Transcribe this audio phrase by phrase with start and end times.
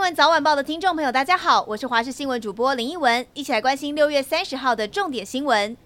[0.00, 5.76] 新闻早晚报的听众朋友，大家好，我是华视新闻主播林奕文，一起来关心六月三十号的重点新闻。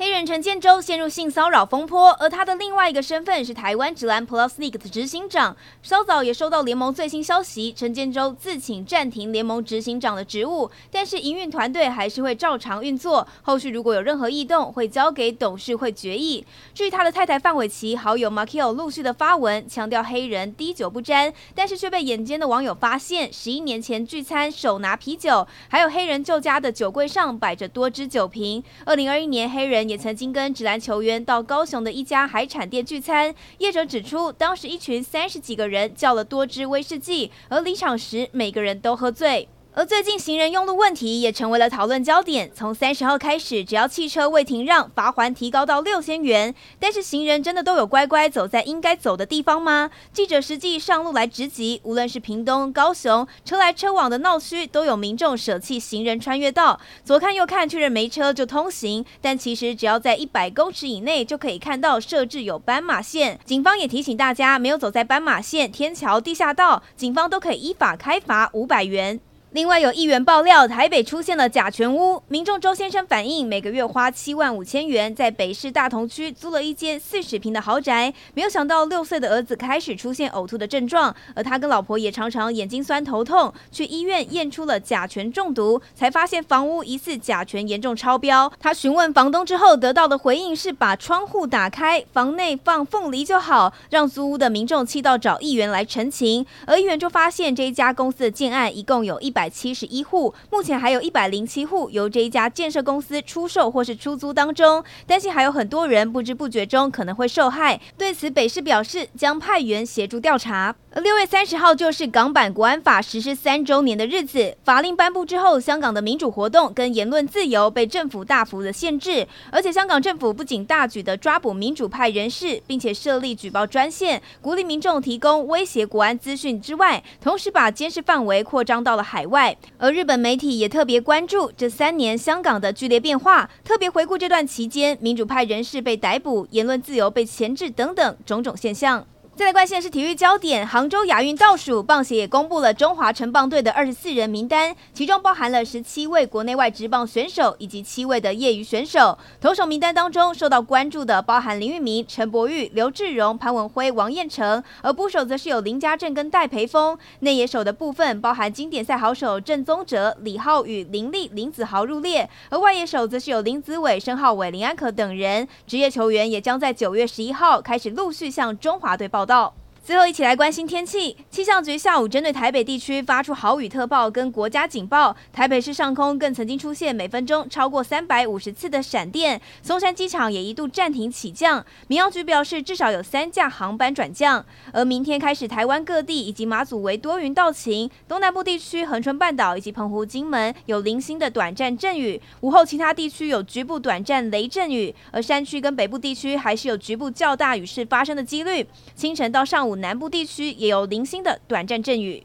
[0.00, 5.56] 黑人陈建州陷入性骚扰风波，而他的另外一个身份是台湾直篮 Plus League 的执行长。
[5.82, 13.26] 稍早也收到联盟最新消息，陈建州自请暂停联盟执行长的职务，但是营运团队还是会照常运作。
[13.42, 16.46] 后续如果有任何异动，会交给董事会决议。
[16.72, 28.62] 至于他的太太范玮琪，好友 Makio 陆续的发文强调黑人滴酒不沾，但是却被眼尖的网友发现，十一年前聚餐手拿啤酒，还有黑人旧家的酒柜上摆着多支酒瓶。
[28.84, 29.87] 二零二一年黑人。
[29.88, 39.48] 也曾经跟职篮球员到高雄的一家海产店聚餐，业者指出，当时一群三十几个人叫了多支威士忌，而离场时每个人都喝醉。
[39.74, 42.50] 而最近行人用路问题也成为了讨论焦点。
[42.52, 46.52] 从三十号开始，只要汽车未停让，罚锾提高到六千元。
[46.80, 49.90] 但是行人真的都有乖乖走在应该走的地方吗？
[50.12, 59.04] 记者实际上路来直击，无论是屏东、高雄，车来车往的闹区，都有民众舍弃行人穿越道，左看右看，确认没车就通行。
[59.20, 63.38] 但其实只要在一百公尺以内，就可以看到设置有斑马线。
[63.44, 69.20] 警方也提醒大家，没有走在斑马线、天桥、地下道，警方都可以依法开罚五百元。
[69.52, 72.22] 另外有议员爆料，台北出现了甲醛屋。
[72.28, 88.52] 民众周先生反映，每个月花七万五千元在北市大同区租了一间四十坪的豪宅，没有想到六岁的儿子开始出现呕吐的症状，而他跟老婆也常常眼睛酸、头痛，去医院验出了甲醛中毒，才发现房屋疑似甲醛严重超标。
[88.60, 99.37] 他询问房东之后，得到的回应是把窗户打开，房内放凤梨就好，让租屋的民众气到找议员来澄清，而议员就发现这一家公司的建案一共有一百。
[99.38, 107.80] 百七十一户，目前还有一百零七户由这一家建设公司出售或是出租当中，担心还有很多人不知不觉中可能会受害。
[107.96, 110.74] 对此，北市表示将派员协助调查。
[110.96, 129.56] 六月三十号就是港版国安法实施三周年的日子，法令颁布之后，香港的民主活动跟言论自由被政府大幅的限制，而且香港政府不仅大举的抓捕民主派人士，并且设立举报专线，鼓励民众提供威胁国安资讯之外，同时把监视范围扩张到了海外。
[129.78, 139.06] 而日本媒体也特别关注这三年香港的剧烈变化，特别回顾这段期间民主派人士被逮捕、言论自由被钳制等等种种现象。
[139.38, 149.16] 再来关心的是体育焦点，杭州亚运倒数，棒协也公布了中华城棒队的二十四人名单，其中包含了十七位国内外职棒选手以及七位的业余选手。
[149.40, 156.98] 投手名单当中受到关注的包含林玉明、陈柏宇、刘志荣、潘文辉、王彦成，而捕手则是有林家正跟戴培峰。
[157.20, 165.46] 内野手的部分包含经典赛好手郑宗哲、李浩宇、林立、林子豪入列，而外野手则是有林子伟、申浩伟、林安可等人。
[165.64, 169.52] 职业球员也将在九月十一号开始陆续向中华队报到。
[169.88, 181.64] 最后一起来关心天气，气象局下午针对台北地区发出豪雨特报跟国家警报，台北市上空更曾经出现每分钟超过三百五十次的闪电，松山机场也一度暂停起降。
[181.86, 184.44] 民航局表示，至少有三架航班转降。
[184.74, 198.66] 而明天开始，台湾各地以及马祖为多云到晴，东南部地区恒春半岛以及澎湖、金门有零星的短暂阵雨，午后其他地区有局部短暂雷阵雨，而山区跟北部地区还是有局部较大雨势发生的几率。
[198.94, 199.77] 清晨到上午。
[199.80, 202.22] 南部地区也有零星的短暂阵雨。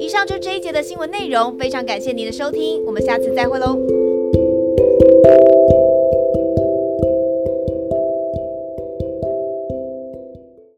[0.00, 3.78] 以上就这一节的新闻内容，非常感谢您的收听，我们下次再会喽。